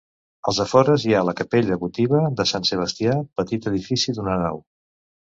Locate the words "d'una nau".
4.19-4.59